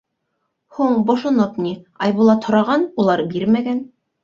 [0.77, 1.75] —Һуң, бошоп ни,
[2.07, 3.87] Айбулат һораған, улар бирмәгән.